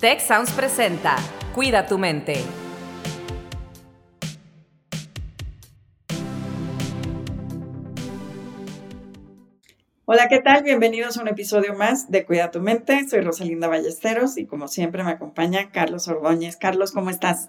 [0.00, 1.16] Tech Sounds presenta
[1.56, 2.34] Cuida tu mente.
[10.04, 10.62] Hola, ¿qué tal?
[10.62, 13.08] Bienvenidos a un episodio más de Cuida tu mente.
[13.08, 16.56] Soy Rosalinda Ballesteros y como siempre me acompaña Carlos Ordóñez.
[16.56, 17.48] Carlos, ¿cómo estás?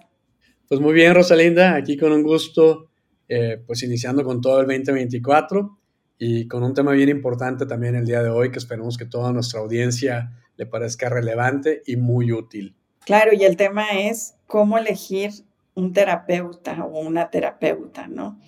[0.68, 2.90] Pues muy bien, Rosalinda, aquí con un gusto,
[3.28, 5.79] eh, pues iniciando con todo el 2024
[6.22, 9.32] y con un tema bien importante también el día de hoy que esperemos que toda
[9.32, 12.76] nuestra audiencia le parezca relevante y muy útil.
[13.06, 15.30] Claro, y el tema es cómo elegir
[15.72, 18.38] un terapeuta o una terapeuta, ¿no?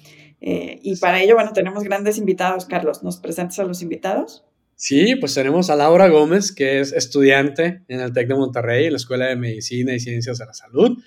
[0.43, 3.03] Eh, y para ello, bueno, tenemos grandes invitados, Carlos.
[3.03, 4.45] ¿Nos presentas a los invitados?
[4.77, 8.93] Sí, pues tenemos a Laura Gómez, que es estudiante en el TEC de Monterrey, en
[8.93, 10.99] la Escuela de Medicina y Ciencias de la Salud.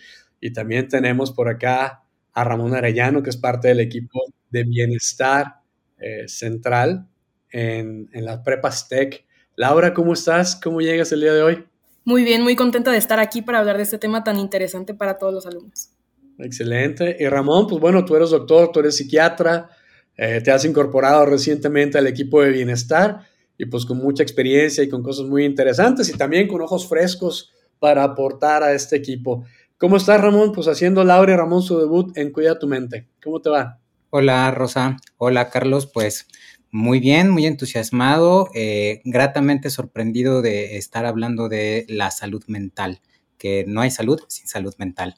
[0.41, 2.01] Y también tenemos por acá
[2.33, 5.64] a Ramón Arellano, que es parte del equipo de bienestar
[5.99, 7.07] eh, central
[7.51, 9.25] en, en las prepas TEC.
[9.55, 10.55] Laura, ¿cómo estás?
[10.55, 11.65] ¿Cómo llegas el día de hoy?
[12.03, 15.17] Muy bien, muy contenta de estar aquí para hablar de este tema tan interesante para
[15.17, 15.89] todos los alumnos.
[16.37, 17.17] Excelente.
[17.19, 19.69] Y Ramón, pues bueno, tú eres doctor, tú eres psiquiatra,
[20.17, 23.21] eh, te has incorporado recientemente al equipo de bienestar
[23.57, 27.53] y pues con mucha experiencia y con cosas muy interesantes y también con ojos frescos
[27.79, 29.45] para aportar a este equipo.
[29.77, 30.51] ¿Cómo estás, Ramón?
[30.51, 33.07] Pues haciendo Laura y Ramón su debut en Cuida tu Mente.
[33.23, 33.79] ¿Cómo te va?
[34.17, 34.95] Hola, Rosa.
[35.17, 35.87] Hola, Carlos.
[35.87, 36.29] Pues
[36.71, 43.01] muy bien, muy entusiasmado, eh, gratamente sorprendido de estar hablando de la salud mental,
[43.37, 45.15] que no hay salud sin salud mental.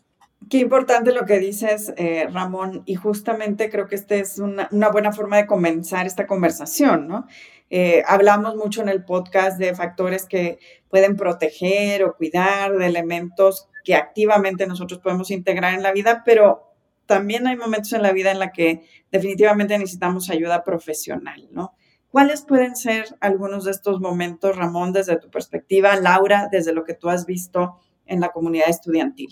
[0.50, 5.12] Qué importante lo que dices, eh, Ramón, y justamente creo que esta es una, buena
[5.12, 7.28] forma de comenzar esta conversación, ¿no?
[7.70, 10.58] Eh, hablamos mucho en el podcast de factores que
[10.90, 16.67] pueden proteger o cuidar, de elementos que activamente nosotros podemos integrar en la vida, pero
[17.08, 21.74] también hay momentos en la vida en la que definitivamente necesitamos ayuda profesional, ¿no?
[22.10, 26.94] ¿Cuáles pueden ser algunos de estos momentos, Ramón, desde tu perspectiva, Laura, desde lo que
[26.94, 29.30] tú has visto en la comunidad estudiantil?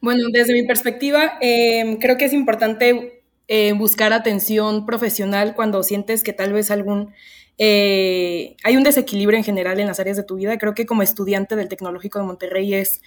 [0.00, 6.22] Bueno, desde mi perspectiva, em, creo que es importante eh, buscar atención profesional cuando sientes
[6.22, 7.12] que tal vez algún
[7.56, 10.58] eh, hay un desequilibrio en general en las áreas de tu vida.
[10.58, 13.00] Creo que como estudiante del Tecnológico de Monterrey es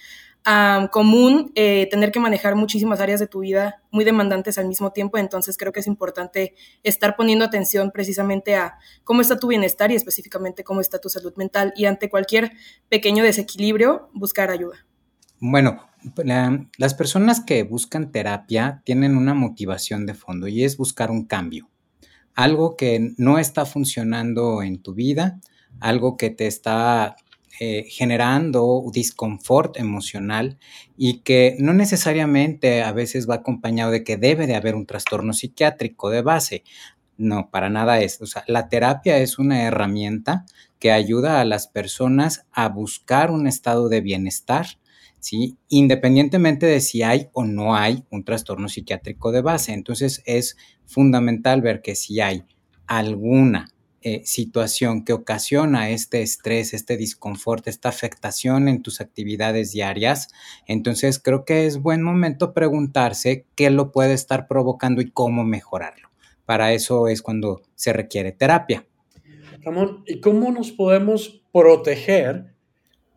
[0.90, 5.18] común eh, tener que manejar muchísimas áreas de tu vida muy demandantes al mismo tiempo,
[5.18, 9.94] entonces creo que es importante estar poniendo atención precisamente a cómo está tu bienestar y
[9.94, 11.72] específicamente cómo está tu salud mental.
[11.76, 12.52] Y ante cualquier
[12.88, 14.86] pequeño desequilibrio buscar ayuda.
[15.40, 15.84] Bueno,
[16.78, 21.68] las personas que buscan terapia tienen una motivación de fondo y es buscar un cambio,
[22.34, 25.40] algo que no está funcionando en tu vida,
[25.80, 27.16] algo que te está
[27.60, 30.58] eh, generando disconfort emocional
[30.96, 35.32] y que no necesariamente a veces va acompañado de que debe de haber un trastorno
[35.32, 36.62] psiquiátrico de base.
[37.16, 38.22] No, para nada es.
[38.22, 40.46] O sea, la terapia es una herramienta
[40.78, 44.66] que ayuda a las personas a buscar un estado de bienestar,
[45.18, 45.56] ¿sí?
[45.68, 49.72] Independientemente de si hay o no hay un trastorno psiquiátrico de base.
[49.72, 52.44] Entonces es fundamental ver que si hay
[52.86, 53.68] alguna
[54.02, 60.28] eh, situación que ocasiona este estrés, este disconfort, esta afectación en tus actividades diarias,
[60.66, 66.10] entonces creo que es buen momento preguntarse qué lo puede estar provocando y cómo mejorarlo.
[66.46, 68.86] Para eso es cuando se requiere terapia.
[69.62, 72.54] Ramón, ¿y cómo nos podemos proteger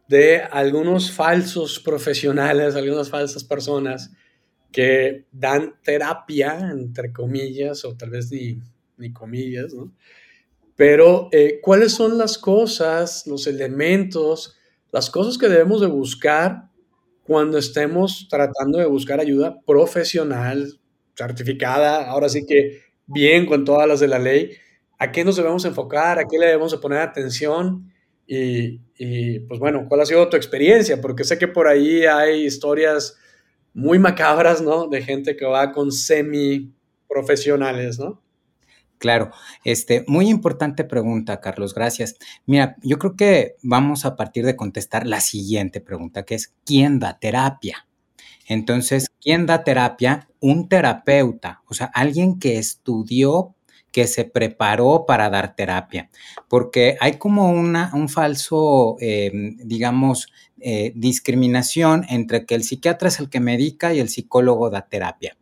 [0.08, 4.12] de algunos falsos profesionales, algunas falsas personas
[4.72, 8.60] que dan terapia, entre comillas, o tal vez ni,
[8.98, 9.94] ni comillas, ¿no?
[10.82, 14.58] Pero, eh, ¿cuáles son las cosas, los elementos,
[14.92, 16.72] las cosas que debemos de buscar
[17.22, 20.80] cuando estemos tratando de buscar ayuda profesional,
[21.16, 24.54] certificada, ahora sí que bien con todas las de la ley?
[24.98, 26.18] ¿A qué nos debemos enfocar?
[26.18, 27.94] ¿A qué le debemos de poner atención?
[28.26, 31.00] Y, y, pues bueno, ¿cuál ha sido tu experiencia?
[31.00, 33.20] Porque sé que por ahí hay historias
[33.72, 34.88] muy macabras, ¿no?
[34.88, 36.74] De gente que va con semi
[37.08, 38.20] profesionales, ¿no?
[39.02, 39.32] Claro,
[39.64, 42.18] este, muy importante pregunta, Carlos, gracias.
[42.46, 47.00] Mira, yo creo que vamos a partir de contestar la siguiente pregunta, que es, ¿quién
[47.00, 47.88] da terapia?
[48.48, 50.30] Entonces, ¿quién da terapia?
[50.40, 53.56] Un terapeuta, o sea, alguien que estudió,
[53.92, 56.12] que se preparó para dar terapia,
[56.48, 63.20] porque hay como una, un falso, em, digamos, eh, discriminación entre que el psiquiatra es
[63.20, 65.36] el que medica y el psicólogo da terapia.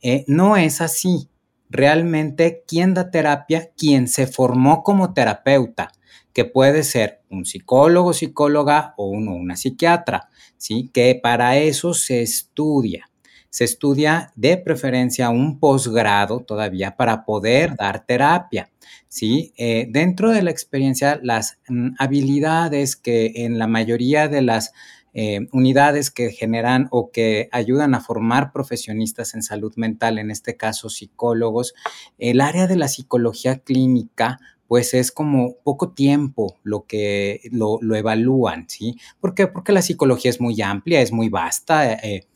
[0.00, 1.28] Eh, no es así
[1.72, 5.90] realmente quién da terapia, quien se formó como terapeuta,
[6.32, 10.90] que puede ser un psicólogo, psicóloga o uno, una psiquiatra, ¿sí?
[10.92, 13.08] Que para eso se estudia.
[13.50, 18.70] se estudia de preferencia un posgrado todavía para poder dar terapia.
[19.08, 19.52] ¿sí?
[19.58, 24.72] Eh, dentro de la experiencia, las mm, habilidades que en la mayoría de las
[25.14, 30.56] eh, unidades que generan o que ayudan a formar profesionistas en salud mental, en este
[30.56, 31.74] caso psicólogos,
[32.18, 34.40] el área de la psicología clínica
[34.72, 38.96] pues es como poco tiempo lo que lo, evalúan, ¿sí?
[39.20, 39.46] ¿Por qué?
[39.46, 42.26] Porque la psicología es muy amplia, es muy vasta, eh,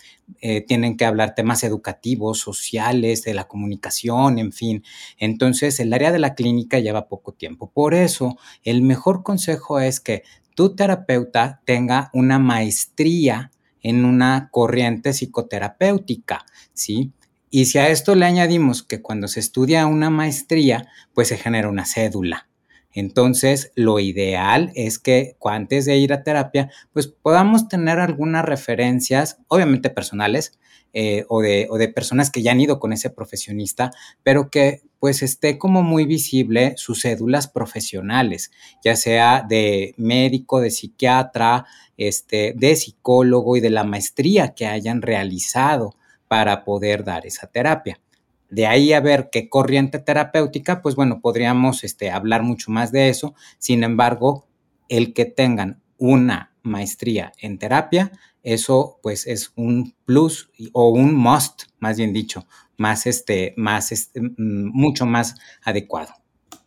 [0.42, 4.84] eh, tienen que hablar temas educativos, sociales, de la comunicación, en fin.
[5.16, 7.70] Entonces, el área de la clínica lleva poco tiempo.
[7.70, 10.22] Por eso, el mejor consejo es que
[10.56, 17.12] tu terapeuta tenga una maestría en una corriente psicoterapéutica, ¿sí?
[17.50, 21.68] Y si a esto le añadimos que cuando se estudia una maestría, pues se genera
[21.68, 22.48] una cédula.
[22.92, 29.38] Entonces, lo ideal es que antes de ir a terapia, pues podamos tener algunas referencias,
[29.48, 30.58] obviamente personales,
[30.94, 33.90] eh, o, de, o de personas que ya han ido con ese profesionista,
[34.22, 38.50] pero que pues esté como muy visible sus cédulas profesionales,
[38.82, 41.66] ya sea de médico, de psiquiatra,
[41.96, 45.94] este, de psicólogo y de la maestría que hayan realizado
[46.28, 48.00] para poder dar esa terapia.
[48.48, 53.08] De ahí a ver qué corriente terapéutica, pues bueno, podríamos este, hablar mucho más de
[53.08, 53.34] eso.
[53.58, 54.46] Sin embargo,
[54.88, 58.12] el que tengan una maestría en terapia,
[58.46, 62.46] eso pues es un plus o un must, más bien dicho,
[62.76, 65.34] más este, más este, mm, mucho más
[65.64, 66.14] adecuado.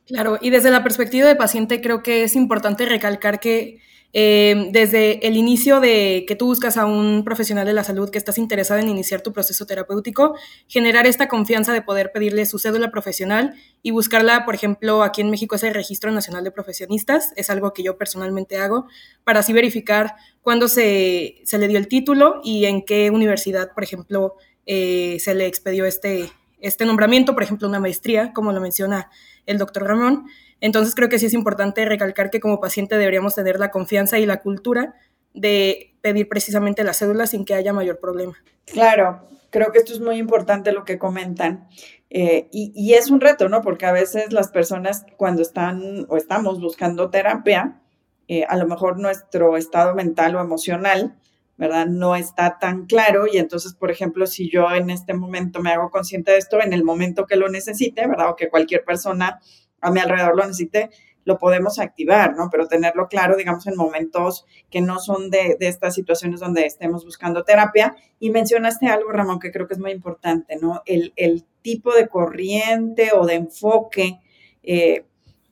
[0.05, 3.79] Claro, y desde la perspectiva de paciente creo que es importante recalcar que
[4.11, 8.17] eh, desde el inicio de que tú buscas a un profesional de la salud que
[8.17, 10.35] estás interesado en iniciar tu proceso terapéutico,
[10.67, 13.53] generar esta confianza de poder pedirle su cédula profesional
[13.83, 17.73] y buscarla, por ejemplo, aquí en México es el Registro Nacional de Profesionistas, es algo
[17.73, 18.88] que yo personalmente hago,
[19.23, 23.83] para así verificar cuándo se, se le dio el título y en qué universidad, por
[23.83, 24.35] ejemplo,
[24.65, 29.09] eh, se le expedió este, este nombramiento, por ejemplo, una maestría, como lo menciona
[29.45, 30.25] el doctor Ramón.
[30.61, 34.25] Entonces creo que sí es importante recalcar que como paciente deberíamos tener la confianza y
[34.25, 34.95] la cultura
[35.33, 38.33] de pedir precisamente la cédula sin que haya mayor problema.
[38.65, 41.67] Claro, creo que esto es muy importante lo que comentan.
[42.09, 43.61] Eh, y, es un reto, ¿no?
[43.61, 47.81] Porque a veces las personas cuando están o estamos buscando terapia,
[48.27, 51.15] eh, a lo mejor nuestro estado mental o emocional,
[51.59, 51.88] ¿verdad?
[51.88, 55.91] No está tan claro y entonces, por ejemplo, si yo en este momento me hago
[55.91, 58.29] consciente de esto, en el momento que lo necesite, ¿verdad?
[58.29, 59.41] O que cualquier persona
[59.81, 60.89] a mi alrededor lo necesite,
[61.25, 62.47] lo podemos activar, ¿no?
[62.50, 67.44] Pero tenerlo claro, digamos, en momentos que no son de, estas situaciones donde estemos buscando
[67.44, 67.94] terapia.
[68.21, 70.81] Y mencionaste algo, Ramón, que creo que es muy importante, ¿no?
[70.85, 71.13] El,
[71.61, 74.21] tipo de corriente o de enfoque
[74.63, 75.03] eh,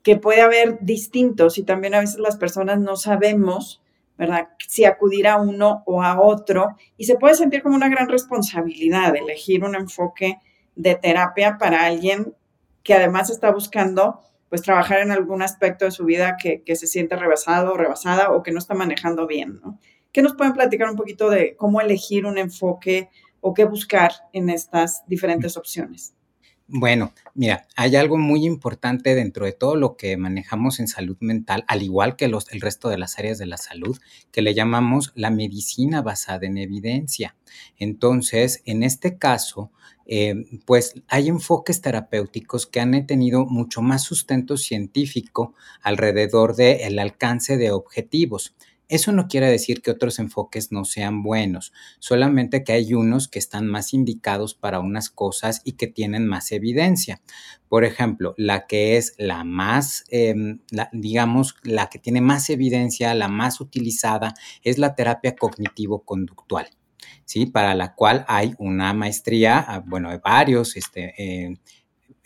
[0.04, 3.82] que puede haber distintos y también a veces las personas no sabemos,
[4.18, 4.50] ¿verdad?
[4.68, 9.16] Si acudir a uno o a otro y se puede sentir como una gran responsabilidad
[9.16, 10.40] elegir un enfoque
[10.76, 12.34] de terapia para alguien
[12.84, 17.16] que además está buscando pues trabajar en algún aspecto de su vida que, se siente
[17.16, 19.80] rebasado o rebasada o que no está manejando bien, ¿no?
[20.14, 23.10] ¿Qué nos pueden platicar un poquito de cómo elegir un enfoque
[23.42, 26.16] o qué buscar en estas diferentes opciones?
[26.70, 31.64] Bueno, mira, hay algo muy importante dentro de todo lo que manejamos en salud mental,
[31.68, 33.98] al igual que los, el resto de las áreas de la salud,
[34.34, 37.38] que le llamamos la medicina basada en evidencia.
[37.78, 39.72] Entonces, en este caso,
[40.08, 40.36] eh,
[40.66, 47.72] pues hay enfoques terapéuticos que han tenido mucho más sustento científico alrededor del alcance de
[47.72, 48.56] objetivos.
[48.90, 53.40] Eso no quiere decir que otros enfoques no sean buenos, solamente que hay unos que
[53.40, 57.22] están más indicados para unas cosas y que tienen más evidencia.
[57.68, 60.60] Por ejemplo, la que es la más, em,
[60.94, 64.34] digamos, la que tiene más evidencia, la más utilizada,
[64.64, 66.70] es la terapia cognitivo-conductual.
[67.26, 67.46] ¿sí?
[67.46, 71.58] Para la cual hay una maestría, ah, bueno, varios este, eh,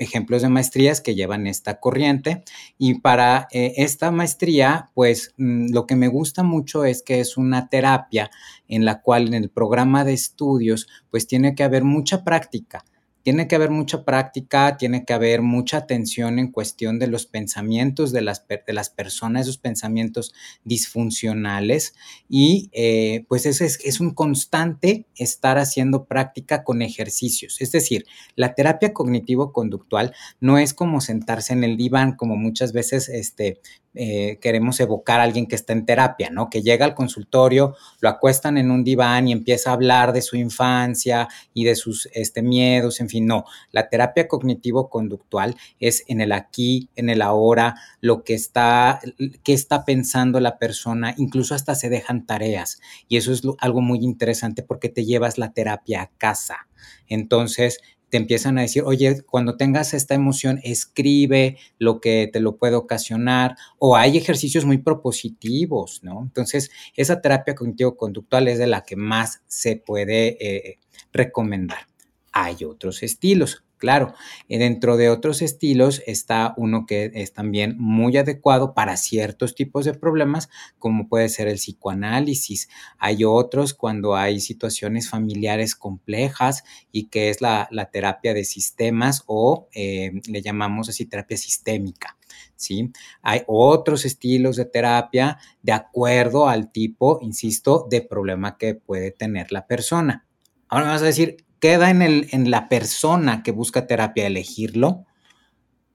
[0.01, 2.43] ejemplos de maestrías que llevan esta corriente.
[2.77, 7.37] Y para eh, esta maestría, pues mm, lo que me gusta mucho es que es
[7.37, 8.31] una terapia
[8.67, 12.83] en la cual en el programa de estudios, pues tiene que haber mucha práctica
[13.23, 18.11] tiene que haber mucha práctica, tiene que haber mucha atención en cuestión de los pensamientos
[18.11, 21.93] de las, de las personas, esos pensamientos disfuncionales
[22.29, 27.61] y eh, pues es, es, un constante estar haciendo práctica con ejercicios.
[27.61, 33.09] Es decir, la terapia cognitivo-conductual no es como sentarse en el diván, como muchas veces
[33.09, 33.59] este,
[33.93, 36.49] eh, queremos evocar a alguien que está en terapia, ¿no?
[36.49, 40.37] Que llega al consultorio, lo acuestan en un diván y empieza a hablar de su
[40.37, 43.45] infancia y de sus este, miedos, en fin, no.
[43.71, 49.01] La terapia cognitivo-conductual es en el aquí, en el ahora, lo que está,
[49.43, 52.79] qué está pensando la persona, incluso hasta se dejan tareas.
[53.09, 56.67] Y eso es algo muy interesante porque te llevas la terapia a casa.
[57.07, 57.79] Entonces,
[58.11, 62.75] te empiezan a decir, oye, cuando tengas esta emoción, escribe lo que te lo puede
[62.75, 66.21] ocasionar, o hay ejercicios muy propositivos, ¿no?
[66.21, 70.79] Entonces, esa terapia cognitivo-conductual es de la que más se puede eh,
[71.13, 71.87] recomendar.
[72.33, 74.13] Hay otros estilos, Claro,
[74.47, 79.85] eh, dentro de otros estilos está uno que es también muy adecuado para ciertos tipos
[79.85, 82.69] de problemas, como puede ser el psicoanálisis.
[82.99, 89.67] Hay otros cuando hay situaciones familiares complejas y que es la, terapia de sistemas o
[89.73, 92.19] eh, le llamamos así terapia sistémica.
[92.55, 92.91] ¿Sí?
[93.23, 99.51] Hay otros estilos de terapia de acuerdo al tipo, insisto, de problema que puede tener
[99.51, 100.27] la persona.
[100.67, 105.05] Ahora me vas a decir, queda en, el, en la persona que busca terapia elegirlo,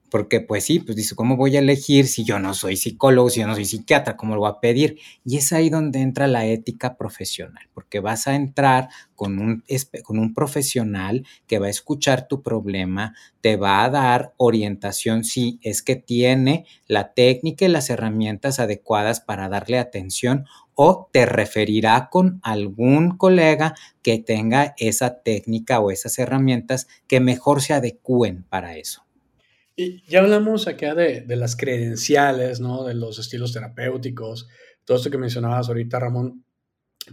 [0.09, 3.41] porque pues sí, pues dice, ¿cómo voy a elegir si yo no soy psicólogo, si
[3.41, 4.97] yo no soy psiquiatra, cómo lo voy a pedir?
[5.25, 9.63] Y es ahí donde entra la ética profesional, porque vas a entrar con un,
[10.03, 15.59] con un profesional que va a escuchar tu problema, te va a dar orientación si
[15.61, 20.45] es que tiene la técnica y las herramientas adecuadas para darle atención
[20.79, 27.63] o te referirá con algún colega que tenga esa técnica o esas herramientas que mejor
[27.63, 29.03] se adecúen para eso.
[29.75, 32.83] Y ya hablamos acá de, las credenciales, ¿no?
[32.83, 34.47] De los estilos terapéuticos,
[34.85, 36.45] todo esto que mencionabas ahorita, Ramón.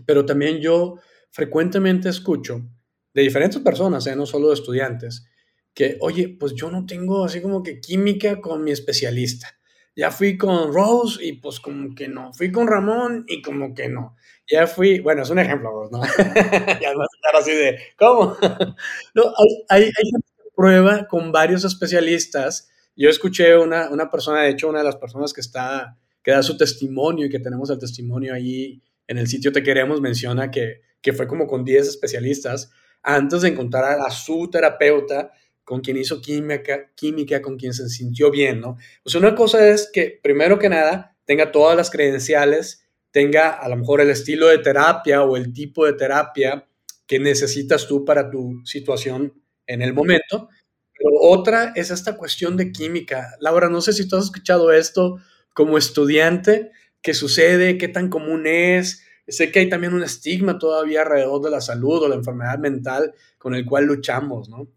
[0.05, 0.97] Pero también yo
[1.31, 2.69] frecuentemente escucho
[3.15, 4.15] de diferentes personas, ¿eh?
[4.15, 5.27] no solo de estudiantes,
[5.73, 9.59] que, oye, pues yo no tengo así como que química con mi especialista
[9.97, 13.89] ya fui con Rose y pues como que no, fui con Ramón y como que
[13.89, 14.17] no.
[14.47, 16.03] Ya fui, bueno, es un ejemplo, ¿no?
[16.81, 18.37] ya no estar así de, ¿cómo?
[19.15, 19.23] no,
[19.69, 20.11] hay, hay,
[20.55, 22.71] prueba con varios especialistas.
[22.97, 26.43] Yo escuché una, una persona, de hecho, una de las personas que está, que da
[26.43, 30.83] su testimonio y que tenemos el testimonio ahí en el sitio Te Queremos, menciona que,
[31.01, 32.71] que fue como con 10 especialistas
[33.03, 35.33] antes de encontrar a su terapeuta
[35.65, 38.77] con quien hizo química, química, con quien se sintió bien, ¿no?
[39.03, 43.77] Pues una cosa es que, primero que nada, tenga todas las credenciales, tenga a lo
[43.77, 46.67] mejor el estilo de terapia o el tipo de terapia
[47.07, 49.33] que necesitas tú para tu situación
[49.67, 50.49] en el momento.
[50.97, 53.37] Pero otra es esta cuestión de química.
[53.41, 55.19] Laura, no sé si tú has escuchado esto
[55.55, 56.71] como estudiante,
[57.03, 59.03] qué sucede, qué tan común es.
[59.27, 63.15] Sé que hay también un estigma todavía alrededor de la salud o la enfermedad mental
[63.39, 64.69] con el cual luchamos, ¿no?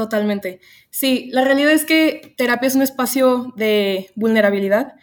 [0.00, 0.60] Totalmente.
[0.88, 4.94] Sí, la realidad es que terapia es un espacio de vulnerabilidad,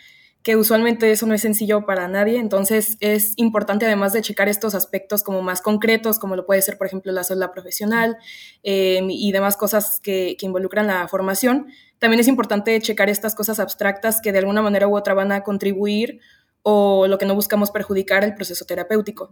[0.41, 4.73] que usualmente eso no es sencillo para nadie, entonces es importante además de checar estos
[4.73, 8.17] aspectos como más concretos, como lo puede ser, por ejemplo, la sola profesional
[8.63, 11.67] eh, y demás cosas que, que involucran la formación,
[11.99, 15.43] también es importante checar estas cosas abstractas que de alguna manera u otra van a
[15.43, 16.21] contribuir
[16.69, 19.29] o lo que no buscamos perjudicar el proceso terapéutico.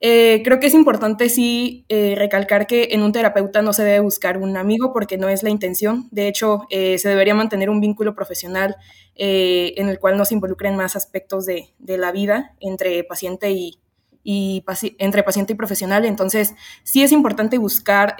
[0.00, 4.00] Eh, creo que es importante sí eh, recalcar que en un terapeuta no se debe
[4.00, 6.08] buscar un amigo porque no es la intención.
[6.10, 8.74] De hecho, eh, se debería mantener un vínculo profesional
[9.14, 13.78] en el cual no se involucren más aspectos de, la vida entre paciente y,
[14.24, 16.04] entre paciente y profesional.
[16.04, 18.16] Entonces, sí es importante buscar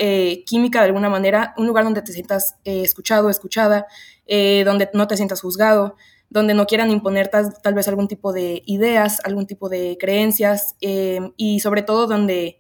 [0.47, 3.87] química de alguna manera, un lugar donde te sientas escuchado, escuchada,
[4.29, 5.97] donde no te sientas juzgado,
[6.33, 11.21] donde no quieran imponer tal, vez algún tipo de ideas, algún tipo de creencias eh,
[11.37, 12.59] y sobre todo donde,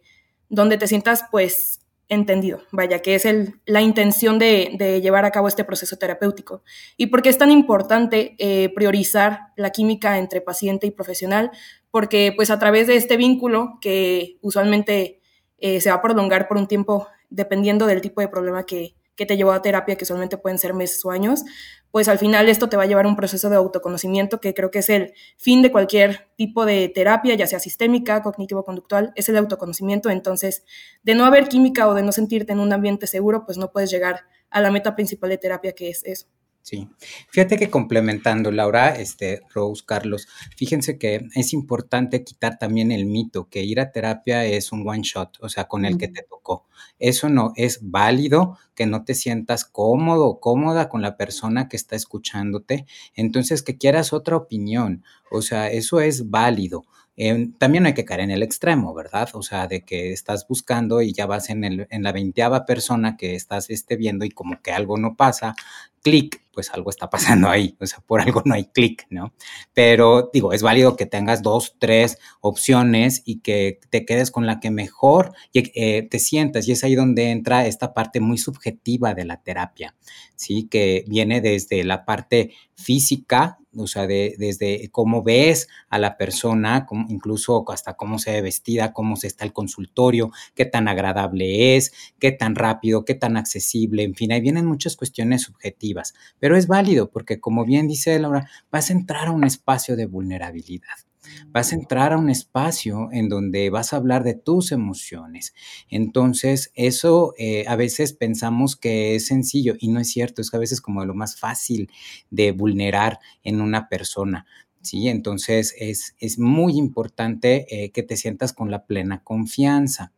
[0.51, 3.27] donde te sientas pues entendido, vaya, que es
[3.65, 6.63] la intención de, llevar a cabo este proceso terapéutico.
[6.99, 11.51] ¿Y por qué es tan importante eh, priorizar la química entre paciente y profesional?
[11.91, 15.21] Porque pues a través de este vínculo que usualmente
[15.57, 19.25] eh, se va a prolongar por un tiempo dependiendo del tipo de problema que, que
[19.25, 21.45] te llevó a terapia, que solamente pueden ser meses o años,
[21.93, 24.71] pues al final esto te va a llevar a un proceso de autoconocimiento que creo
[24.71, 29.37] que es el fin de cualquier tipo de terapia, ya sea sistémica, cognitivo-conductual, es el
[29.37, 30.09] autoconocimiento.
[30.09, 30.65] Entonces,
[31.03, 33.91] de no haber química o de no sentirte en un ambiente seguro, pues no puedes
[33.91, 36.27] llegar a la meta principal de terapia, que es eso.
[36.63, 36.89] Sí,
[37.29, 43.49] fíjate que complementando, Laura, este, Rose, Carlos, fíjense que es importante quitar también el mito
[43.51, 46.65] que ir a terapia es un one shot, o sea, con el que te tocó.
[47.01, 51.77] Eso no es válido, que no te sientas cómodo o cómoda con la persona que
[51.77, 55.03] está escuchándote, entonces que quieras otra opinión,
[55.33, 56.85] o sea, eso es válido.
[57.17, 59.29] Em, también no hay que caer en el extremo, ¿verdad?
[59.35, 63.17] O sea, de que estás buscando y ya vas en, el, en la veinteava persona
[63.17, 65.55] que estás este, viendo y como que algo no pasa,
[66.03, 69.33] clic, pues algo está pasando ahí, o sea, por algo no hay clic, ¿no?
[69.73, 74.61] Pero digo, es válido que tengas dos, tres opciones y que te quedes con la
[74.61, 79.25] que mejor eh, te sientas y es ahí donde entra esta parte muy subjetiva de
[79.25, 79.95] la terapia,
[80.37, 80.69] ¿sí?
[80.71, 86.87] Que viene desde la parte física, o sea, de, desde cómo ves a la persona,
[87.09, 91.93] incluso hasta cómo se ve vestida, cómo se está el consultorio, qué tan agradable es,
[92.19, 96.67] qué tan rápido, qué tan accesible, en fin, ahí vienen muchas cuestiones subjetivas, pero es
[96.67, 101.12] válido porque como bien dice Laura, vas a entrar a un espacio de vulnerabilidad.
[101.49, 105.55] Vas a entrar a un espacio en donde vas a hablar de tus emociones.
[105.89, 110.57] Entonces, eso eh, a veces pensamos que es sencillo y no es cierto, es que
[110.57, 111.91] a veces como lo más fácil
[112.31, 114.47] de vulnerar en una persona.
[114.81, 115.09] ¿sí?
[115.09, 120.13] Entonces, es, es muy importante eh, que te sientas con la plena confianza.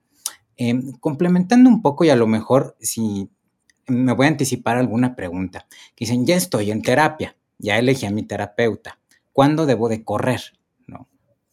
[0.57, 3.29] Em, complementando un poco y a lo mejor si
[3.87, 5.67] me voy a anticipar alguna pregunta.
[5.97, 8.99] Dicen, ya estoy en terapia, ya elegí a mi terapeuta.
[9.33, 10.41] ¿Cuándo debo de correr?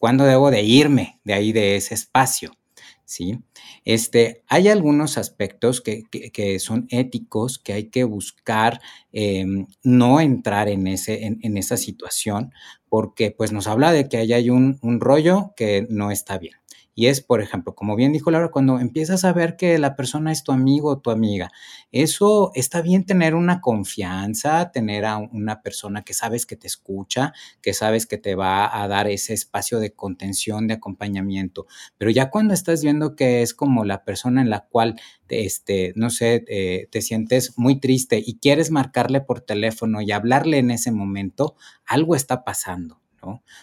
[0.02, 2.56] ¿Cuándo debo de irme de ahí, de ese espacio?
[3.04, 3.38] ¿Sí?
[3.84, 8.80] Este, hay algunos aspectos que, son éticos que hay que buscar
[9.12, 12.52] em, no entrar en, ese, en, esa situación
[12.88, 16.61] porque pues nos habla de que ahí hay un rollo que no está bien.
[16.94, 20.30] Y es, por ejemplo, como bien dijo Laura, cuando empiezas a ver que la persona
[20.30, 21.50] es tu amigo o tu amiga,
[21.90, 27.32] eso está bien tener una confianza, tener a una persona que sabes que te escucha,
[27.62, 31.66] que sabes que te va a dar ese espacio de contención, de acompañamiento.
[31.96, 36.10] Pero ya cuando estás viendo que es como la persona en la cual, este, no
[36.10, 40.92] sé, eh, te sientes muy triste y quieres marcarle por teléfono y hablarle en ese
[40.92, 41.56] momento,
[41.86, 43.00] algo está pasando.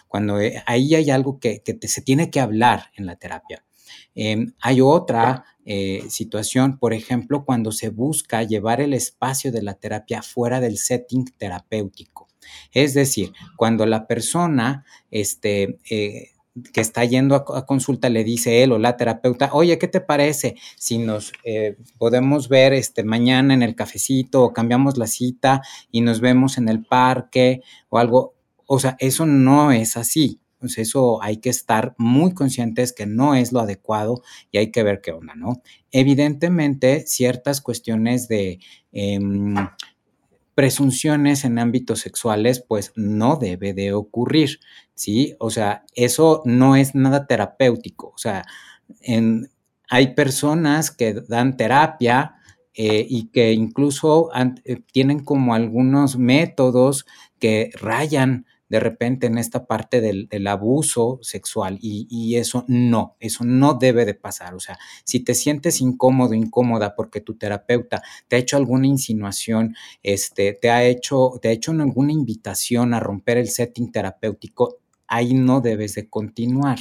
[0.08, 3.64] Cuando eh, ahí hay algo que, se tiene que hablar en la terapia.
[4.16, 9.76] Em, hay otra eh, situación, por ejemplo, cuando se busca llevar el espacio de la
[9.76, 12.28] terapia fuera del setting terapéutico.
[12.72, 16.30] Es decir, cuando la persona este, eh,
[16.74, 20.56] que está yendo a, consulta le dice él o la terapeuta, oye, ¿qué te parece
[20.78, 21.32] si nos
[21.98, 25.62] podemos ver este, mañana en el cafecito o cambiamos la cita
[25.92, 28.39] y nos vemos en el parque o algo?
[28.72, 30.42] O sea, eso no es así.
[30.60, 34.22] Pues eso hay que estar muy conscientes que no es lo adecuado
[34.52, 35.64] y hay que ver qué onda, ¿no?
[35.92, 38.60] Evidentemente, ciertas cuestiones de
[38.92, 39.56] em,
[40.54, 44.60] presunciones en ámbitos sexuales, pues no debe de ocurrir,
[44.94, 45.36] ¿sí?
[45.40, 48.10] O sea, eso no es nada terapéutico.
[48.10, 48.46] O sea,
[49.90, 52.36] hay personas que dan terapia
[52.76, 54.30] eh, y que incluso
[54.64, 57.08] eh, tienen como algunos métodos
[57.40, 63.74] que rayan de repente en esta parte del, abuso sexual y, eso no, eso no
[63.74, 64.54] debe de pasar.
[64.54, 69.76] O sea, si te sientes incómodo, incómoda porque tu terapeuta te ha hecho alguna insinuación,
[70.04, 74.78] este, te ha hecho, te ha hecho alguna invitación a romper el setting terapéutico,
[75.08, 76.80] ahí no debes de continuar.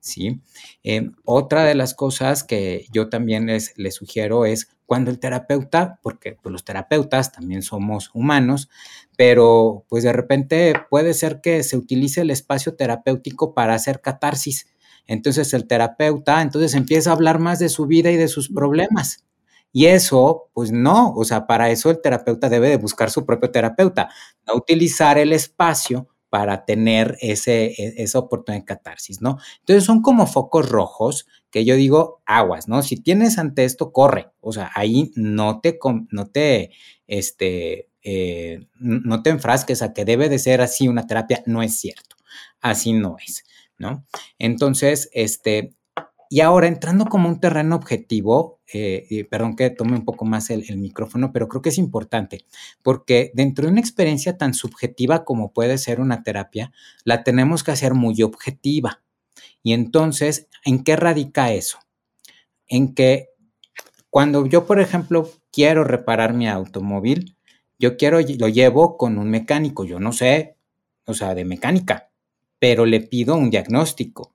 [0.00, 0.40] ¿sí?
[0.82, 5.98] Eh, otra de las cosas que yo también les, les sugiero es cuando el terapeuta,
[6.02, 8.68] porque pues, los terapeutas también somos humanos,
[9.16, 14.66] pero pues de repente puede ser que se utilice el espacio terapéutico para hacer catarsis.
[15.06, 19.24] Entonces el terapeuta entonces empieza a hablar más de su vida y de sus problemas.
[19.72, 23.50] Y eso, pues no, o sea, para eso el terapeuta debe de buscar su propio
[23.50, 24.08] terapeuta,
[24.46, 29.38] no utilizar el espacio para tener ese, e, esa oportunidad de catarsis, ¿no?
[29.60, 32.82] Entonces son como focos rojos que yo digo, aguas, ¿no?
[32.82, 35.78] Si tienes ante esto, corre, o sea, ahí no te,
[36.10, 36.72] no te,
[37.06, 41.78] este, eh, no te enfrasques a que debe de ser así una terapia, no es
[41.78, 42.16] cierto,
[42.60, 43.44] así no es,
[43.78, 44.04] ¿no?
[44.40, 45.76] Entonces, este,
[46.34, 50.64] y ahora entrando como un terreno objetivo, eh, perdón que tome un poco más el,
[50.78, 52.44] micrófono, pero creo que es importante,
[52.82, 56.72] porque dentro de una experiencia tan subjetiva como puede ser una terapia,
[57.04, 59.00] la tenemos que hacer muy objetiva.
[59.62, 61.78] Y entonces, ¿en qué radica eso?
[62.66, 63.28] En que
[64.10, 67.36] cuando yo, por ejemplo, quiero reparar mi automóvil,
[67.78, 70.56] yo quiero, lo llevo con un mecánico, yo no sé,
[71.06, 72.10] o sea, de mecánica,
[72.58, 74.34] pero le pido un diagnóstico,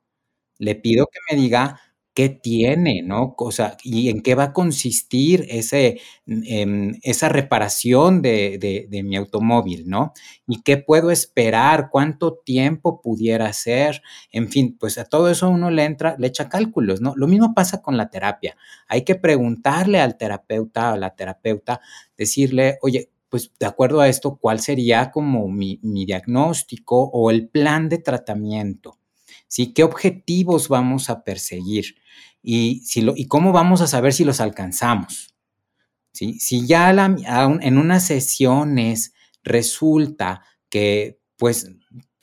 [0.60, 1.82] le pido que me diga
[2.20, 3.34] qué tiene, ¿no?
[3.38, 3.50] O
[3.82, 10.12] y en qué va a consistir ese, em, esa reparación de, mi automóvil, ¿no?
[10.46, 14.02] Y qué puedo esperar, cuánto tiempo pudiera ser,
[14.34, 17.14] en fin, pues a todo eso uno le entra, le echa cálculos, ¿no?
[17.16, 18.58] Lo mismo pasa con la terapia.
[18.90, 21.80] Hay que preguntarle al terapeuta o a la terapeuta,
[22.18, 27.88] decirle, oye, pues de acuerdo a esto, ¿cuál sería como mi diagnóstico o el plan
[27.88, 28.99] de tratamiento?
[29.50, 29.74] ¿Sí?
[29.74, 31.96] ¿Qué objetivos vamos a perseguir?
[32.42, 35.36] Y, si lo, y cómo vamos a saber si los alcanzamos.
[36.14, 36.40] ¿sí?
[36.40, 41.72] Si ya en unas sesiones resulta que pues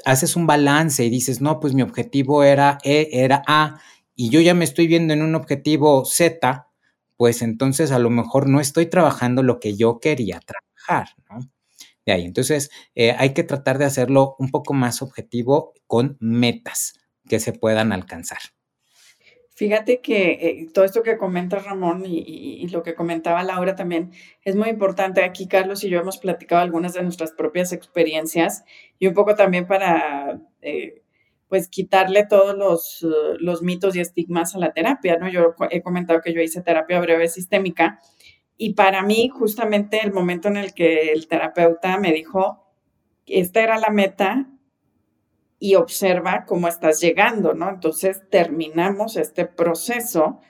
[0.05, 3.81] haces un balance y dices, no, pues mi objetivo era E, era A,
[4.15, 6.69] y yo ya me estoy viendo en un objetivo Z,
[7.17, 11.51] pues entonces a lo mejor no estoy trabajando lo que yo quería trabajar, ¿no?
[12.05, 16.95] De ahí, entonces eh, hay que tratar de hacerlo un poco más objetivo con metas
[17.29, 18.39] que se puedan alcanzar.
[19.57, 24.13] Fíjate que eh, todo esto que comenta Ramón y, lo que comentaba Laura también
[24.45, 25.25] es muy importante.
[25.25, 28.65] Aquí Carlos y yo hemos platicado algunas de nuestras propias experiencias
[28.99, 31.03] y un poco también para eh,
[31.49, 33.07] pues quitarle todos los,
[33.41, 35.27] los, mitos y estigmas a la terapia, ¿no?
[35.31, 37.99] Yo he comentado que yo hice terapia breve sistémica
[38.59, 42.75] y para mí justamente el momento en el que el terapeuta me dijo,
[43.25, 44.51] esta era la meta
[45.59, 47.71] y observa cómo estás llegando, ¿no?
[47.71, 50.41] Entonces terminamos este proceso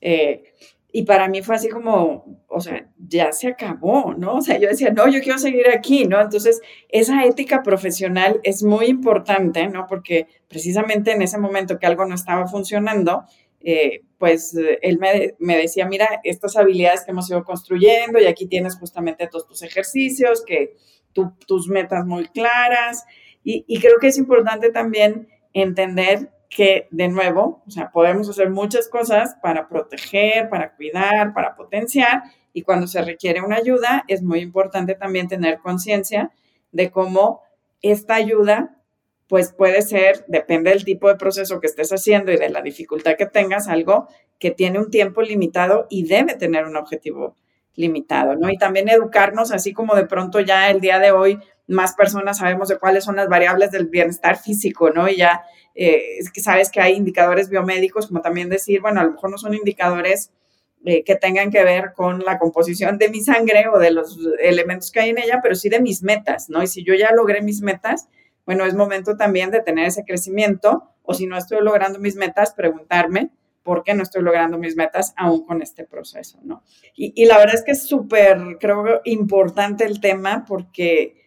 [0.00, 0.44] eh,
[0.92, 4.36] y para mí fue así como, o sea, ya se acabó, ¿no?
[4.36, 6.20] O sea, yo decía, no, yo quiero seguir aquí, ¿no?
[6.20, 9.86] Entonces, esa ética profesional es muy importante, ¿no?
[9.88, 13.24] Porque precisamente en ese momento que algo no estaba funcionando,
[13.60, 18.46] eh, pues él me, me, decía, mira, estas habilidades que hemos ido construyendo y aquí
[18.46, 20.76] tienes justamente todos tus ejercicios, que
[21.12, 23.04] tus metas muy claras,
[23.44, 28.88] y, creo que es importante también entender que, de nuevo, o sea, podemos hacer muchas
[28.88, 32.22] cosas para proteger, para cuidar, para potenciar,
[32.54, 36.32] y cuando se requiere una ayuda, es muy importante también tener conciencia
[36.72, 37.42] de cómo
[37.82, 38.78] esta ayuda,
[39.28, 43.16] pues puede ser, depende del tipo de proceso que estés haciendo y de la dificultad
[43.16, 47.36] que tengas, algo que tiene un tiempo limitado y debe tener un objetivo
[47.76, 48.50] limitado, ¿no?
[48.50, 52.68] Y también educarnos, así como de pronto ya el día de hoy más personas sabemos
[52.68, 55.08] de cuáles son las variables del bienestar físico, ¿no?
[55.08, 59.30] Y ya eh, sabes que hay indicadores biomédicos, como también decir, bueno, a lo mejor
[59.30, 60.30] no son indicadores
[60.84, 64.90] eh, que tengan que ver con la composición de mi sangre o de los elementos
[64.90, 66.62] que hay en ella, pero sí de mis metas, ¿no?
[66.62, 68.08] Y si yo ya logré mis metas,
[68.44, 72.52] bueno, es momento también de tener ese crecimiento, o si no estoy logrando mis metas,
[72.52, 73.30] preguntarme
[73.62, 76.62] por qué no estoy logrando mis metas aún con este proceso, ¿no?
[76.94, 81.23] Y, y la verdad es que es súper, creo, importante el tema porque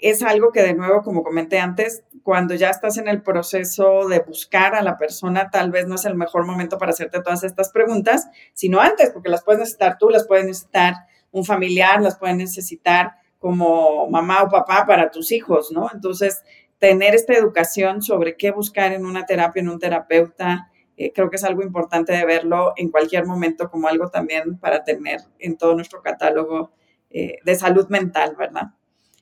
[0.00, 4.20] es algo que de nuevo, como comenté antes, cuando ya estás en el proceso de
[4.20, 7.70] buscar a la persona, tal vez no es el mejor momento para hacerte todas estas
[7.70, 10.94] preguntas, sino antes, porque las puedes necesitar tú, las puedes necesitar
[11.30, 15.88] un familiar, las puedes necesitar como mamá o papá para tus hijos, ¿no?
[15.92, 16.42] Entonces,
[16.78, 21.36] tener esta educación sobre qué buscar en una terapia, en un terapeuta, eh, creo que
[21.36, 25.74] es algo importante de verlo en cualquier momento como algo también para tener en todo
[25.74, 26.72] nuestro catálogo
[27.10, 28.72] eh, de salud mental, ¿verdad?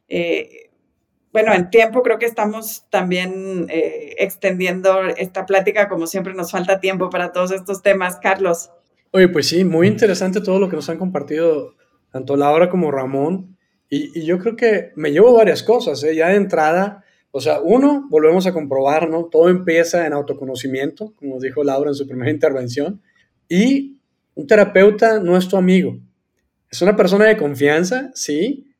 [0.09, 0.66] Eh,
[1.37, 6.81] bueno, en tiempo creo que estamos también eh, extendiendo esta plática, como siempre nos falta
[6.81, 8.17] tiempo para todos estos temas.
[8.17, 8.71] Carlos.
[9.11, 11.75] Oye, pues sí, muy interesante todo lo que nos han compartido
[12.11, 13.59] tanto Laura como Ramón.
[13.91, 16.15] Y, yo creo que me llevo varias cosas, ¿eh?
[16.15, 17.05] ya de entrada.
[17.33, 19.27] O sea, uno, volvemos a comprobar, ¿no?
[19.27, 23.03] Todo empieza en autoconocimiento, como dijo Laura en su primera intervención.
[23.47, 23.99] Y
[24.35, 25.99] un terapeuta no es tu amigo.
[26.71, 28.73] Es una persona de confianza, sí,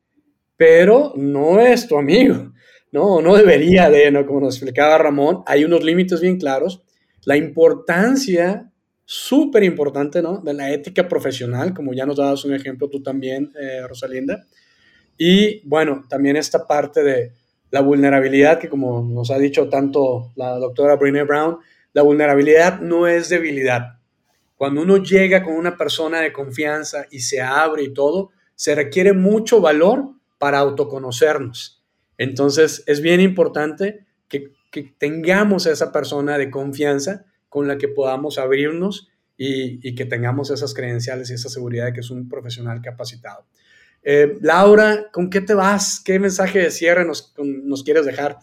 [0.57, 2.51] pero no es tu amigo,
[2.91, 3.21] ¿no?
[3.21, 4.25] No debería de, ¿no?
[4.25, 6.83] Como nos explicaba Ramón, hay unos límites bien claros.
[7.23, 8.71] La importancia,
[9.05, 10.39] súper importante, ¿no?
[10.39, 14.45] De la ética profesional, como ya nos dabas un ejemplo tú también, eh, Rosalinda.
[15.17, 17.31] Y bueno, también esta parte de
[17.69, 21.57] la vulnerabilidad, que como nos ha dicho tanto la doctora Brené Brown,
[21.93, 23.99] la vulnerabilidad no es debilidad.
[24.55, 29.13] Cuando uno llega con una persona de confianza y se abre y todo, se requiere
[29.13, 31.83] mucho valor para autoconocernos.
[32.17, 34.55] Entonces, es bien importante que,
[34.99, 40.75] tengamos a esa persona de confianza con la que podamos abrirnos y, que tengamos esas
[40.75, 43.47] credenciales y esa seguridad de que es un profesional capacitado.
[44.03, 45.99] Eh, Laura, ¿con qué te vas?
[45.99, 47.33] ¿Qué mensaje de cierre nos,
[47.83, 48.37] quieres dejar?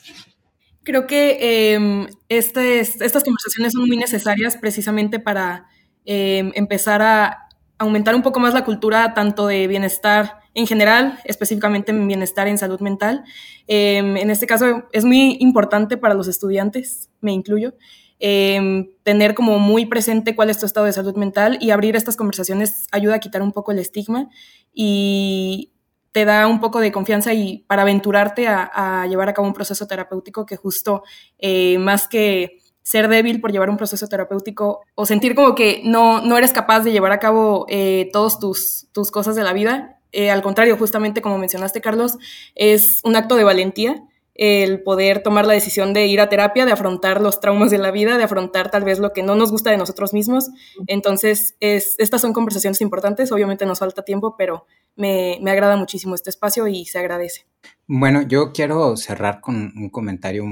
[0.83, 5.66] Creo que em, este estas conversaciones son muy necesarias precisamente para
[6.04, 11.93] em, empezar a aumentar un poco más la cultura tanto de bienestar en general, específicamente
[11.93, 13.25] en bienestar en salud mental.
[13.67, 17.75] Em, en este caso es muy importante para los estudiantes, me incluyo,
[18.21, 22.17] em, tener como muy presente cuál es tu estado de salud mental y abrir estas
[22.17, 24.31] conversaciones ayuda a quitar un poco el estigma
[24.73, 25.73] y
[26.12, 29.88] te da un poco de confianza y para aventurarte a, llevar a cabo un proceso
[29.88, 31.03] terapéutico que justo
[31.38, 36.21] eh, más que ser débil por llevar un proceso terapéutico o sentir como que no,
[36.21, 39.93] no eres capaz de llevar a cabo eh, todas tus, tus cosas de la vida,
[40.14, 42.18] eh, al contrario, justamente como mencionaste, Carlos,
[42.55, 44.03] es un acto de valentía
[44.35, 47.92] el poder tomar la decisión de ir a terapia, de afrontar los traumas de la
[47.92, 50.50] vida, de afrontar tal vez lo que no nos gusta de nosotros mismos.
[50.88, 56.16] Entonces, es, estas son conversaciones importantes, obviamente nos falta tiempo, pero me, me agrada muchísimo
[56.16, 57.46] este espacio y se agradece.
[57.87, 60.44] Bueno, yo quiero cerrar con un comentario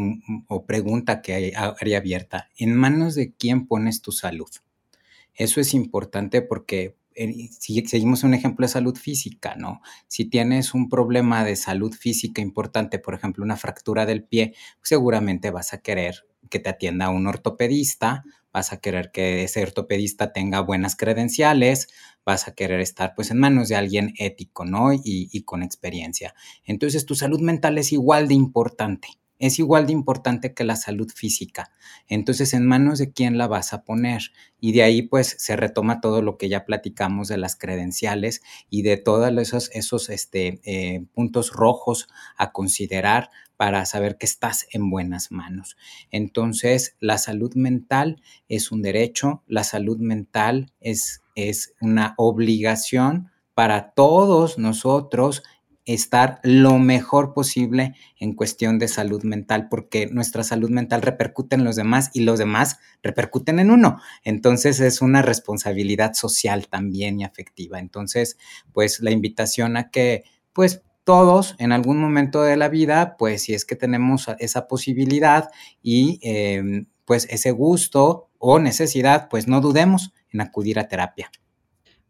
[0.47, 2.51] o pregunta que haría abierta.
[2.57, 4.51] ¿En manos de quién pones tu salud?
[5.35, 6.95] Eso es importante porque
[7.59, 9.81] si seguimos un ejemplo de salud física, ¿no?
[10.09, 15.51] Si tienes un problema de salud física importante, por ejemplo, una fractura del pie, seguramente
[15.51, 20.61] vas a querer que te atienda un ortopedista, vas a querer que ese ortopedista tenga
[20.61, 21.89] buenas credenciales,
[22.25, 24.93] vas a querer estar pues en manos de alguien ético, ¿no?
[24.93, 26.35] Y, y con experiencia.
[26.65, 31.11] Entonces tu salud mental es igual de importante es igual de importante que la salud
[31.13, 31.73] física.
[32.07, 34.31] Entonces, ¿en manos de quién la vas a poner?
[34.61, 38.83] Y de ahí, pues, se retoma todo lo que ya platicamos de las credenciales y
[38.83, 44.91] de todos esos, esos este, eh, puntos rojos a considerar para saber que estás en
[44.91, 45.77] buenas manos.
[46.13, 53.91] Entonces, la salud mental es un derecho, la salud mental es, es una obligación para
[53.91, 55.43] todos nosotros
[55.85, 61.65] estar lo mejor posible en cuestión de salud mental, porque nuestra salud mental repercute en
[61.65, 64.01] los demás y los demás repercuten en uno.
[64.25, 67.79] Entonces es una responsabilidad social también y afectiva.
[67.79, 68.39] Entonces,
[68.73, 73.55] pues la invitación a que, pues todos en algún momento de la vida, pues si
[73.55, 75.51] es que tenemos esa posibilidad
[75.83, 81.31] y em, pues ese gusto o necesidad, pues no dudemos en acudir a terapia.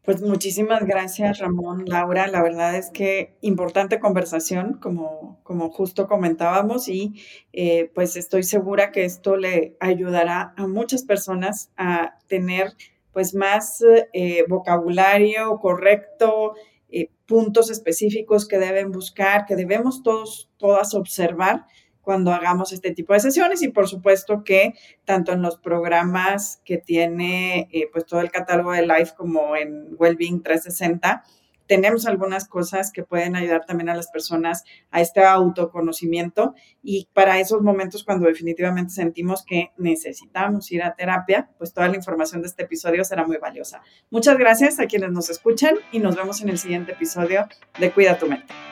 [0.05, 2.27] Pues muchísimas gracias, Ramón, Laura.
[2.27, 7.15] La verdad es que importante conversación, como, como justo comentábamos, y
[7.53, 12.73] eh, pues estoy segura que esto le ayudará a muchas personas a tener
[13.13, 16.55] pues más eh, vocabulario correcto,
[16.91, 21.67] eh, puntos específicos que deben buscar, que debemos todos, todas observar
[22.03, 26.79] cuando hagamos este tipo de sesiones y por supuesto que tanto en los programas que
[26.79, 31.25] tiene eh, pues todo el catálogo de Life como en Wellbeing 360
[31.67, 37.41] tenemos algunas cosas que pueden ayudar también a las personas a este autoconocimiento y para
[37.41, 42.49] esos momentos cuando definitivamente sentimos que necesitamos ir a terapia, pues toda la información de
[42.49, 43.81] este episodio será muy valiosa.
[44.11, 48.19] Muchas gracias a quienes nos escuchan y nos vemos en el siguiente episodio de Cuida
[48.19, 48.72] tu mente.